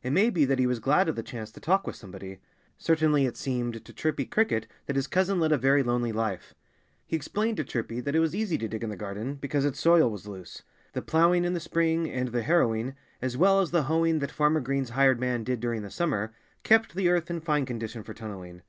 [0.00, 2.38] It may be that he was glad of the chance to talk with somebody.
[2.78, 6.54] Certainly it seemed to Chirpy Cricket that his cousin led a very lonely life.
[7.04, 9.80] He explained to Chirpy that it was easy to dig in the garden, because its
[9.80, 10.62] soil was loose.
[10.92, 14.60] The ploughing in the spring, and the harrowing, as well as the hoeing that Farmer
[14.60, 18.62] Green's hired man did during the summer, kept the earth in fine condition for tunnelling.